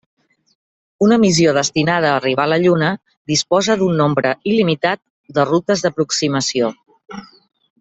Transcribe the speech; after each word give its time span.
Una 1.07 1.17
missió 1.23 1.51
destinada 1.57 2.09
a 2.11 2.13
arribar 2.21 2.45
a 2.49 2.51
la 2.53 2.57
Lluna 2.63 2.89
disposa 3.33 3.75
d'un 3.83 4.01
nombre 4.03 4.33
il·limitat 4.53 5.03
de 5.39 5.47
rutes 5.53 5.85
d'aproximació. 5.87 6.73